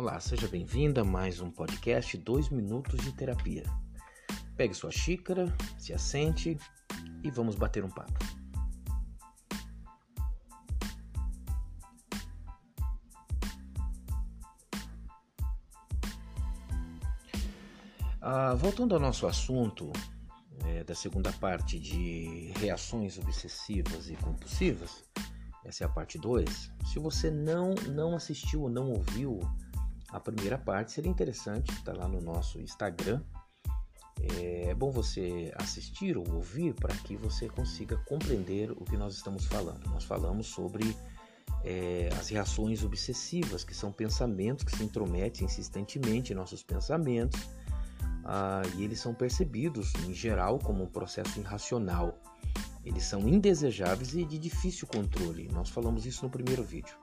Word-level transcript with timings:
Olá, 0.00 0.18
seja 0.18 0.48
bem-vinda 0.48 1.02
a 1.02 1.04
mais 1.04 1.42
um 1.42 1.50
podcast 1.50 2.16
2 2.16 2.48
Minutos 2.48 2.98
de 3.04 3.12
Terapia. 3.12 3.64
Pegue 4.56 4.72
sua 4.72 4.90
xícara, 4.90 5.54
se 5.78 5.92
assente 5.92 6.56
e 7.22 7.30
vamos 7.30 7.54
bater 7.54 7.84
um 7.84 7.90
papo. 7.90 8.18
Ah, 18.22 18.54
voltando 18.54 18.94
ao 18.94 19.00
nosso 19.00 19.26
assunto 19.26 19.92
é, 20.64 20.82
da 20.82 20.94
segunda 20.94 21.30
parte 21.30 21.78
de 21.78 22.54
reações 22.58 23.18
obsessivas 23.18 24.08
e 24.08 24.16
compulsivas, 24.16 25.04
essa 25.62 25.84
é 25.84 25.86
a 25.86 25.90
parte 25.90 26.18
2. 26.18 26.72
Se 26.90 26.98
você 26.98 27.30
não, 27.30 27.74
não 27.90 28.16
assistiu 28.16 28.62
ou 28.62 28.70
não 28.70 28.90
ouviu 28.92 29.40
a 30.12 30.20
primeira 30.20 30.58
parte, 30.58 30.92
seria 30.92 31.10
interessante, 31.10 31.70
está 31.72 31.92
lá 31.92 32.08
no 32.08 32.20
nosso 32.20 32.60
Instagram. 32.60 33.22
É 34.36 34.74
bom 34.74 34.90
você 34.90 35.50
assistir 35.56 36.16
ou 36.18 36.30
ouvir 36.34 36.74
para 36.74 36.94
que 36.94 37.16
você 37.16 37.48
consiga 37.48 37.96
compreender 38.06 38.70
o 38.72 38.84
que 38.84 38.96
nós 38.96 39.14
estamos 39.14 39.46
falando. 39.46 39.88
Nós 39.88 40.04
falamos 40.04 40.48
sobre 40.48 40.94
é, 41.64 42.10
as 42.18 42.28
reações 42.28 42.84
obsessivas, 42.84 43.64
que 43.64 43.74
são 43.74 43.90
pensamentos 43.92 44.64
que 44.64 44.76
se 44.76 44.84
intrometem 44.84 45.46
insistentemente 45.46 46.32
em 46.32 46.36
nossos 46.36 46.62
pensamentos 46.62 47.48
ah, 48.24 48.62
e 48.76 48.84
eles 48.84 49.00
são 49.00 49.14
percebidos, 49.14 49.92
em 50.06 50.12
geral, 50.12 50.58
como 50.58 50.84
um 50.84 50.86
processo 50.86 51.38
irracional. 51.38 52.18
Eles 52.84 53.04
são 53.04 53.28
indesejáveis 53.28 54.14
e 54.14 54.24
de 54.24 54.38
difícil 54.38 54.86
controle. 54.86 55.48
Nós 55.52 55.68
falamos 55.68 56.06
isso 56.06 56.24
no 56.24 56.30
primeiro 56.30 56.62
vídeo. 56.62 56.96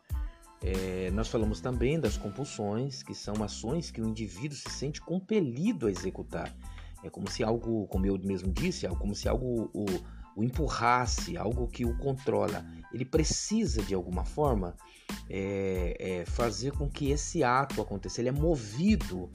É, 0.62 1.12
nós 1.12 1.28
falamos 1.28 1.62
também 1.62 2.00
das 2.00 2.18
compulsões, 2.18 3.04
que 3.04 3.14
são 3.14 3.44
ações 3.44 3.92
que 3.92 4.02
o 4.02 4.08
indivíduo 4.08 4.58
se 4.58 4.70
sente 4.70 5.00
compelido 5.02 5.88
a 5.88 5.92
executar. 5.92 6.54
É 7.04 7.10
como 7.10 7.30
se 7.30 7.44
algo, 7.44 7.88
como 7.88 8.06
eu 8.06 8.18
mesmo 8.18 8.52
disse, 8.52 8.86
é 8.86 8.90
como 8.90 9.14
se 9.14 9.30
algo 9.30 9.70
o, 9.74 9.86
o 10.36 10.44
empurrasse, 10.44 11.38
algo 11.38 11.68
que 11.68 11.86
o 11.86 11.96
controla. 11.98 12.66
Ele 12.92 13.06
precisa, 13.06 13.82
de 13.84 13.94
alguma 13.94 14.26
forma, 14.26 14.76
é, 15.30 15.96
é, 16.00 16.26
fazer 16.26 16.72
com 16.72 16.90
que 16.90 17.12
esse 17.12 17.44
ato 17.44 17.82
aconteça. 17.82 18.22
Ele 18.22 18.30
é 18.30 18.32
movido 18.32 19.30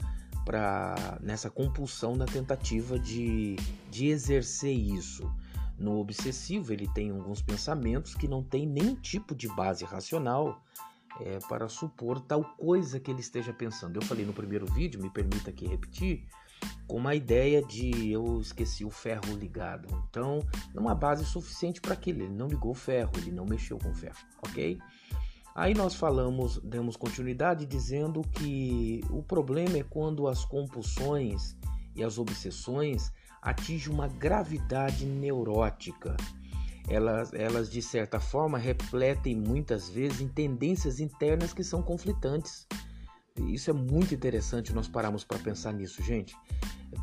para 0.45 1.17
nessa 1.21 1.49
compulsão 1.49 2.15
na 2.15 2.25
tentativa 2.25 2.99
de, 2.99 3.55
de 3.89 4.07
exercer 4.07 4.73
isso. 4.73 5.29
No 5.77 5.99
obsessivo, 5.99 6.71
ele 6.71 6.87
tem 6.87 7.11
alguns 7.11 7.41
pensamentos 7.41 8.13
que 8.13 8.27
não 8.27 8.43
tem 8.43 8.67
nenhum 8.67 8.95
tipo 8.95 9.33
de 9.33 9.47
base 9.47 9.85
racional 9.85 10.61
é, 11.21 11.39
para 11.47 11.67
supor 11.67 12.19
tal 12.19 12.43
coisa 12.43 12.99
que 12.99 13.11
ele 13.11 13.19
esteja 13.19 13.53
pensando. 13.53 13.97
Eu 13.97 14.01
falei 14.01 14.25
no 14.25 14.33
primeiro 14.33 14.65
vídeo, 14.65 15.01
me 15.01 15.09
permita 15.09 15.49
aqui 15.49 15.67
repetir, 15.67 16.25
com 16.87 16.97
uma 16.97 17.15
ideia 17.15 17.61
de 17.61 18.11
eu 18.11 18.39
esqueci 18.39 18.85
o 18.85 18.89
ferro 18.89 19.35
ligado. 19.35 19.87
Então, 20.09 20.39
não 20.73 20.87
há 20.87 20.95
base 20.95 21.25
suficiente 21.25 21.81
para 21.81 21.93
aquilo. 21.93 22.23
Ele 22.23 22.33
não 22.33 22.47
ligou 22.47 22.71
o 22.71 22.75
ferro, 22.75 23.11
ele 23.17 23.31
não 23.31 23.45
mexeu 23.45 23.77
com 23.77 23.89
o 23.89 23.95
ferro, 23.95 24.17
ok? 24.41 24.79
Aí 25.55 25.75
nós 25.75 25.93
falamos, 25.93 26.57
demos 26.63 26.95
continuidade 26.95 27.65
dizendo 27.65 28.21
que 28.21 29.01
o 29.11 29.21
problema 29.21 29.77
é 29.77 29.83
quando 29.83 30.27
as 30.27 30.43
compulsões 30.43 31.55
e 31.95 32.03
as 32.03 32.17
obsessões 32.17 33.11
atingem 33.39 33.93
uma 33.93 34.07
gravidade 34.07 35.05
neurótica. 35.05 36.17
Elas, 36.87 37.33
elas 37.33 37.71
de 37.71 37.81
certa 37.81 38.19
forma 38.19 38.57
refletem 38.57 39.35
muitas 39.35 39.89
vezes 39.89 40.21
em 40.21 40.27
tendências 40.27 40.99
internas 40.99 41.53
que 41.53 41.63
são 41.63 41.81
conflitantes. 41.81 42.67
Isso 43.35 43.69
é 43.69 43.73
muito 43.73 44.13
interessante 44.13 44.73
nós 44.73 44.87
pararmos 44.87 45.23
para 45.23 45.39
pensar 45.39 45.73
nisso, 45.73 46.03
gente. 46.03 46.35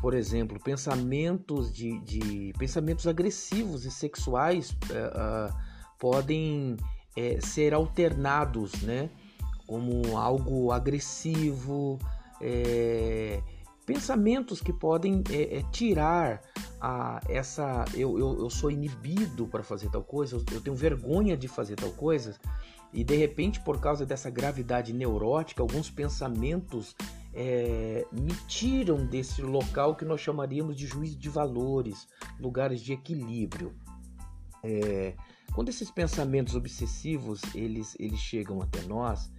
Por 0.01 0.13
exemplo, 0.13 0.59
pensamentos 0.59 1.73
de, 1.73 1.99
de 1.99 2.53
pensamentos 2.57 3.07
agressivos 3.07 3.85
e 3.85 3.91
sexuais 3.91 4.71
uh, 4.71 5.49
uh, 5.49 5.53
podem 5.99 6.77
é, 7.17 7.41
ser 7.41 7.73
alternados, 7.73 8.81
né? 8.83 9.09
Como 9.67 10.17
algo 10.17 10.71
agressivo, 10.71 11.99
é, 12.39 13.41
pensamentos 13.85 14.61
que 14.61 14.71
podem 14.71 15.23
é, 15.29 15.57
é, 15.57 15.63
tirar 15.71 16.41
a, 16.79 17.19
essa. 17.27 17.85
Eu, 17.93 18.17
eu, 18.17 18.39
eu 18.39 18.49
sou 18.49 18.71
inibido 18.71 19.47
para 19.47 19.63
fazer 19.63 19.89
tal 19.89 20.03
coisa, 20.03 20.35
eu, 20.35 20.43
eu 20.53 20.61
tenho 20.61 20.75
vergonha 20.75 21.35
de 21.35 21.47
fazer 21.47 21.75
tal 21.75 21.91
coisa, 21.91 22.39
e 22.93 23.03
de 23.03 23.15
repente, 23.15 23.59
por 23.61 23.79
causa 23.79 24.05
dessa 24.05 24.29
gravidade 24.29 24.93
neurótica, 24.93 25.61
alguns 25.61 25.89
pensamentos 25.89 26.95
é, 27.33 28.05
me 28.11 28.33
tiram 28.47 29.05
desse 29.05 29.41
local 29.41 29.95
que 29.95 30.03
nós 30.03 30.19
chamaríamos 30.19 30.75
de 30.75 30.85
juízo 30.85 31.17
de 31.17 31.29
valores, 31.29 32.07
lugares 32.39 32.81
de 32.81 32.93
equilíbrio. 32.93 33.73
É, 34.63 35.15
quando 35.53 35.69
esses 35.69 35.89
pensamentos 35.89 36.55
obsessivos 36.55 37.41
eles, 37.55 37.95
eles 37.99 38.19
chegam 38.19 38.61
até 38.61 38.81
nós, 38.83 39.31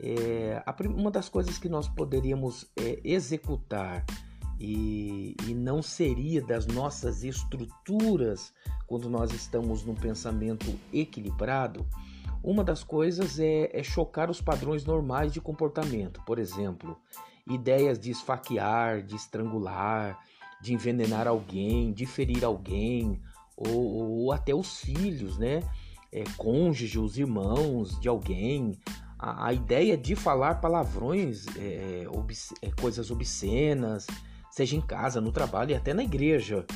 é, 0.00 0.62
uma 0.94 1.10
das 1.10 1.28
coisas 1.28 1.58
que 1.58 1.68
nós 1.68 1.88
poderíamos 1.88 2.70
é, 2.76 3.00
executar 3.04 4.04
e, 4.58 5.36
e 5.46 5.54
não 5.54 5.82
seria 5.82 6.40
das 6.40 6.66
nossas 6.66 7.24
estruturas 7.24 8.52
quando 8.86 9.08
nós 9.08 9.32
estamos 9.32 9.84
num 9.84 9.94
pensamento 9.94 10.78
equilibrado, 10.92 11.86
uma 12.42 12.62
das 12.62 12.84
coisas 12.84 13.38
é, 13.38 13.70
é, 13.72 13.82
chocar 13.82 14.30
os 14.30 14.40
padrões 14.40 14.84
normais 14.84 15.32
de 15.32 15.40
comportamento. 15.40 16.20
Por 16.26 16.38
exemplo, 16.38 16.96
ideias 17.48 17.98
de 17.98 18.10
esfaquear, 18.10 19.02
de 19.02 19.16
estrangular, 19.16 20.18
de 20.60 20.74
envenenar 20.74 21.26
alguém, 21.26 21.92
de 21.92 22.06
ferir 22.06 22.44
alguém, 22.44 23.20
ou, 23.56 24.20
ou 24.20 24.32
até 24.32 24.54
os 24.54 24.80
filhos, 24.80 25.38
né? 25.38 25.60
É, 26.12 26.22
cônjuge, 26.36 26.98
os 26.98 27.18
irmãos 27.18 27.98
de 27.98 28.08
alguém. 28.08 28.78
A, 29.24 29.46
a 29.46 29.52
ideia 29.54 29.96
de 29.96 30.14
falar 30.14 30.60
palavrões, 30.60 31.46
é, 31.56 32.06
é, 32.60 32.70
coisas 32.78 33.10
obscenas, 33.10 34.06
seja 34.50 34.76
em 34.76 34.82
casa, 34.82 35.18
no 35.18 35.32
trabalho 35.32 35.70
e 35.70 35.74
até 35.74 35.94
na 35.94 36.04
igreja. 36.04 36.66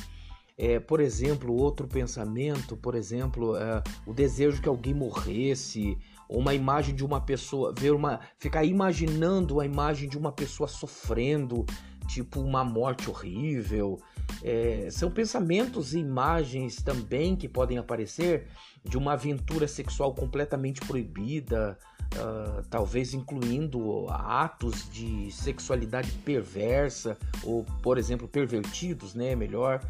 É, 0.57 0.79
por 0.79 0.99
exemplo, 0.99 1.53
outro 1.53 1.87
pensamento, 1.87 2.75
por 2.75 2.95
exemplo, 2.95 3.55
é, 3.55 3.83
o 4.03 4.13
desejo 4.13 4.61
que 4.63 4.67
alguém 4.67 4.95
morresse, 4.95 5.95
ou 6.27 6.39
uma 6.39 6.55
imagem 6.55 6.95
de 6.95 7.05
uma 7.05 7.21
pessoa, 7.21 7.71
ver 7.71 7.93
uma, 7.93 8.19
ficar 8.39 8.65
imaginando 8.65 9.59
a 9.59 9.65
imagem 9.65 10.09
de 10.09 10.17
uma 10.17 10.31
pessoa 10.31 10.67
sofrendo, 10.67 11.67
tipo 12.07 12.41
uma 12.41 12.63
morte 12.63 13.09
horrível. 13.09 13.99
É, 14.43 14.89
são 14.91 15.11
pensamentos 15.11 15.93
e 15.93 15.99
imagens 15.99 16.77
também 16.77 17.35
que 17.35 17.47
podem 17.47 17.77
aparecer 17.77 18.47
de 18.83 18.97
uma 18.97 19.13
aventura 19.13 19.67
sexual 19.67 20.13
completamente 20.13 20.81
proibida, 20.81 21.77
uh, 22.15 22.63
talvez 22.69 23.13
incluindo 23.13 24.07
atos 24.09 24.89
de 24.89 25.31
sexualidade 25.31 26.11
perversa 26.25 27.17
ou, 27.43 27.65
por 27.81 27.97
exemplo, 27.97 28.27
pervertidos, 28.27 29.13
né? 29.13 29.35
Melhor. 29.35 29.81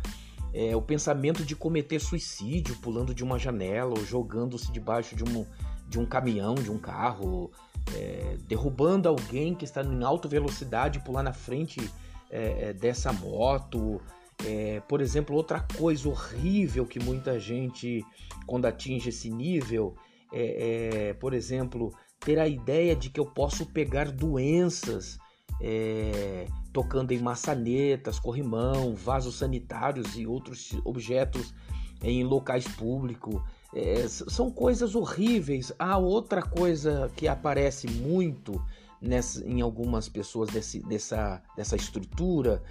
É, 0.51 0.75
o 0.75 0.81
pensamento 0.81 1.45
de 1.45 1.55
cometer 1.55 1.99
suicídio 1.99 2.75
pulando 2.77 3.13
de 3.13 3.23
uma 3.23 3.37
janela 3.37 3.91
ou 3.91 4.03
jogando-se 4.03 4.71
debaixo 4.71 5.15
de 5.15 5.23
um, 5.23 5.45
de 5.87 5.99
um 5.99 6.05
caminhão, 6.05 6.55
de 6.55 6.71
um 6.71 6.77
carro, 6.79 7.51
é, 7.93 8.37
derrubando 8.47 9.07
alguém 9.07 9.53
que 9.53 9.63
está 9.63 9.83
em 9.83 10.03
alta 10.03 10.27
velocidade, 10.27 10.99
pular 10.99 11.23
na 11.23 11.33
frente 11.33 11.79
é, 12.29 12.69
é, 12.69 12.73
dessa 12.73 13.11
moto. 13.13 14.01
É, 14.45 14.81
por 14.87 15.01
exemplo, 15.01 15.35
outra 15.35 15.59
coisa 15.59 16.07
horrível 16.07 16.85
que 16.85 16.99
muita 16.99 17.39
gente, 17.39 18.05
quando 18.45 18.65
atinge 18.65 19.09
esse 19.09 19.29
nível, 19.29 19.95
é, 20.31 21.09
é 21.09 21.13
por 21.13 21.33
exemplo, 21.33 21.93
ter 22.19 22.39
a 22.39 22.47
ideia 22.47 22.95
de 22.95 23.09
que 23.09 23.19
eu 23.19 23.25
posso 23.25 23.65
pegar 23.65 24.11
doenças 24.11 25.19
é, 25.61 26.45
tocando 26.71 27.11
em 27.11 27.19
maçanetas, 27.19 28.19
corrimão, 28.19 28.95
vasos 28.95 29.35
sanitários 29.35 30.17
e 30.17 30.25
outros 30.25 30.71
objetos 30.85 31.53
em 32.01 32.23
locais 32.23 32.67
públicos. 32.67 33.41
É, 33.73 34.07
são 34.07 34.49
coisas 34.49 34.95
horríveis. 34.95 35.71
Há 35.77 35.97
outra 35.97 36.41
coisa 36.41 37.11
que 37.15 37.27
aparece 37.27 37.87
muito 37.87 38.63
nessa, 39.01 39.45
em 39.45 39.61
algumas 39.61 40.09
pessoas 40.09 40.49
desse, 40.49 40.79
dessa, 40.81 41.41
dessa 41.55 41.75
estrutura 41.75 42.61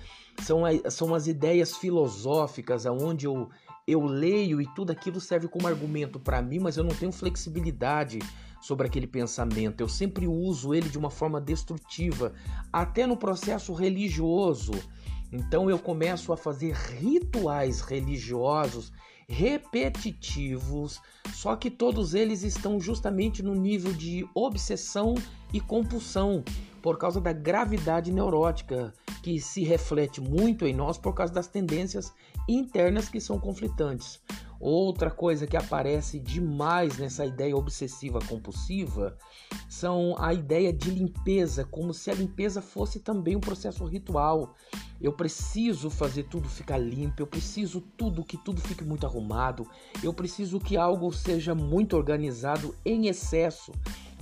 são, 0.42 0.62
são 0.90 1.14
as 1.14 1.26
ideias 1.26 1.76
filosóficas 1.76 2.86
aonde 2.86 3.26
eu, 3.26 3.48
eu 3.86 4.04
leio 4.04 4.60
e 4.60 4.66
tudo 4.74 4.90
aquilo 4.90 5.20
serve 5.20 5.48
como 5.48 5.66
argumento 5.66 6.20
para 6.20 6.42
mim, 6.42 6.58
mas 6.58 6.76
eu 6.76 6.84
não 6.84 6.94
tenho 6.94 7.12
flexibilidade 7.12 8.18
sobre 8.60 8.86
aquele 8.86 9.06
pensamento. 9.06 9.80
Eu 9.80 9.88
sempre 9.88 10.26
uso 10.26 10.74
ele 10.74 10.88
de 10.88 10.98
uma 10.98 11.10
forma 11.10 11.40
destrutiva, 11.40 12.32
até 12.72 13.06
no 13.06 13.16
processo 13.16 13.72
religioso. 13.72 14.72
Então 15.32 15.68
eu 15.68 15.78
começo 15.78 16.32
a 16.32 16.36
fazer 16.36 16.72
rituais 16.74 17.80
religiosos 17.80 18.92
repetitivos, 19.28 21.00
só 21.34 21.54
que 21.54 21.70
todos 21.70 22.14
eles 22.14 22.42
estão 22.42 22.80
justamente 22.80 23.42
no 23.42 23.54
nível 23.54 23.92
de 23.92 24.26
obsessão 24.34 25.14
e 25.52 25.60
compulsão. 25.60 26.42
por 26.80 26.96
causa 26.96 27.20
da 27.20 27.32
gravidade 27.32 28.12
neurótica 28.12 28.94
que 29.20 29.40
se 29.40 29.64
reflete 29.64 30.20
muito 30.20 30.64
em 30.64 30.72
nós 30.72 30.96
por 30.96 31.12
causa 31.12 31.34
das 31.34 31.48
tendências 31.48 32.14
internas 32.48 33.08
que 33.08 33.20
são 33.20 33.38
conflitantes. 33.38 34.20
Outra 34.60 35.08
coisa 35.08 35.46
que 35.46 35.56
aparece 35.56 36.18
demais 36.18 36.98
nessa 36.98 37.24
ideia 37.24 37.56
obsessiva 37.56 38.18
compulsiva 38.26 39.16
são 39.68 40.16
a 40.18 40.34
ideia 40.34 40.72
de 40.72 40.90
limpeza, 40.90 41.64
como 41.64 41.94
se 41.94 42.10
a 42.10 42.14
limpeza 42.14 42.60
fosse 42.60 42.98
também 42.98 43.36
um 43.36 43.40
processo 43.40 43.84
ritual. 43.84 44.56
Eu 45.00 45.12
preciso 45.12 45.88
fazer 45.88 46.24
tudo 46.24 46.48
ficar 46.48 46.78
limpo, 46.78 47.22
eu 47.22 47.26
preciso 47.26 47.80
tudo 47.96 48.24
que 48.24 48.36
tudo 48.36 48.60
fique 48.60 48.82
muito 48.82 49.06
arrumado, 49.06 49.64
eu 50.02 50.12
preciso 50.12 50.58
que 50.58 50.76
algo 50.76 51.12
seja 51.12 51.54
muito 51.54 51.96
organizado 51.96 52.74
em 52.84 53.06
excesso. 53.06 53.70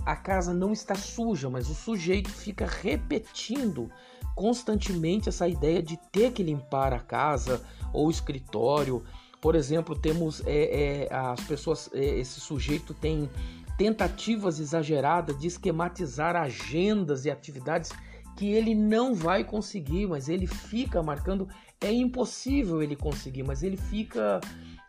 A 0.05 0.15
casa 0.15 0.53
não 0.53 0.71
está 0.71 0.94
suja, 0.94 1.49
mas 1.49 1.71
o 1.71 1.75
sujeito 1.75 2.31
fica 2.31 2.67
repetindo 2.67 3.91
constantemente 4.37 5.31
essa 5.31 5.49
ideia 5.49 5.82
de 5.82 5.97
ter 6.12 6.31
que 6.32 6.43
limpar 6.43 6.93
a 6.93 7.00
casa 7.00 7.65
ou 7.93 8.06
o 8.06 8.11
escritório 8.11 9.03
por 9.46 9.54
exemplo, 9.54 9.94
temos 9.94 10.43
é, 10.44 11.04
é, 11.04 11.14
as 11.14 11.40
pessoas, 11.43 11.88
é, 11.94 12.19
esse 12.19 12.40
sujeito 12.40 12.93
tem 12.93 13.31
tentativas 13.78 14.58
exageradas 14.58 15.38
de 15.38 15.46
esquematizar 15.46 16.34
agendas 16.34 17.25
e 17.25 17.31
atividades 17.31 17.93
que 18.37 18.48
ele 18.48 18.75
não 18.75 19.14
vai 19.14 19.44
conseguir, 19.44 20.08
mas 20.08 20.28
ele 20.28 20.48
fica 20.48 21.00
marcando. 21.00 21.48
É 21.81 21.93
impossível 21.93 22.82
ele 22.82 22.96
conseguir, 22.96 23.44
mas 23.44 23.62
ele 23.62 23.76
fica 23.76 24.40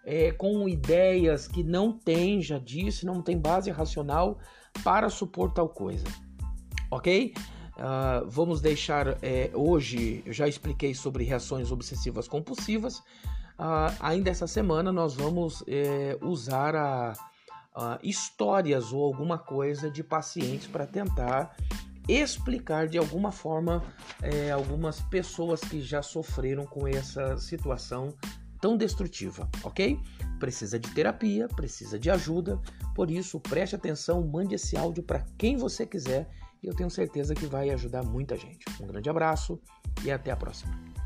é, 0.03 0.31
com 0.31 0.67
ideias 0.67 1.47
que 1.47 1.61
não 1.61 1.91
tem, 1.91 2.41
já 2.41 2.57
disse, 2.57 3.05
não 3.05 3.21
tem 3.21 3.37
base 3.37 3.69
racional 3.69 4.39
para 4.83 5.07
supor 5.07 5.51
tal 5.51 5.69
coisa. 5.69 6.07
Ok? 6.89 7.35
Uh, 7.75 8.27
vamos 8.27 8.59
deixar 8.59 9.23
é, 9.23 9.51
hoje, 9.53 10.23
eu 10.25 10.33
já 10.33 10.47
expliquei 10.47 10.95
sobre 10.95 11.23
reações 11.23 11.71
obsessivas 11.71 12.27
compulsivas. 12.27 13.03
Uh, 13.59 13.89
ainda 13.99 14.29
essa 14.29 14.45
semana 14.45 14.91
nós 14.91 15.15
vamos 15.15 15.63
é, 15.67 16.17
usar 16.21 16.75
a, 16.75 17.13
a 17.75 17.99
histórias 18.03 18.93
ou 18.93 19.03
alguma 19.03 19.37
coisa 19.37 19.89
de 19.89 20.03
pacientes 20.03 20.67
para 20.67 20.85
tentar 20.85 21.55
explicar 22.07 22.87
de 22.87 22.97
alguma 22.97 23.31
forma 23.31 23.83
é, 24.21 24.51
algumas 24.51 25.01
pessoas 25.01 25.59
que 25.59 25.81
já 25.81 26.01
sofreram 26.01 26.65
com 26.65 26.87
essa 26.87 27.37
situação 27.37 28.13
tão 28.61 28.77
destrutiva, 28.77 29.49
ok? 29.63 29.99
Precisa 30.39 30.79
de 30.79 30.89
terapia, 30.91 31.47
precisa 31.47 31.99
de 31.99 32.09
ajuda, 32.09 32.59
por 32.95 33.11
isso 33.11 33.39
preste 33.39 33.75
atenção, 33.75 34.25
mande 34.25 34.55
esse 34.55 34.77
áudio 34.77 35.03
para 35.03 35.25
quem 35.37 35.57
você 35.57 35.85
quiser 35.85 36.29
e 36.61 36.67
eu 36.67 36.75
tenho 36.75 36.89
certeza 36.89 37.35
que 37.35 37.45
vai 37.45 37.69
ajudar 37.71 38.03
muita 38.03 38.35
gente. 38.35 38.65
Um 38.81 38.87
grande 38.87 39.09
abraço 39.09 39.59
e 40.03 40.11
até 40.11 40.31
a 40.31 40.35
próxima. 40.35 40.96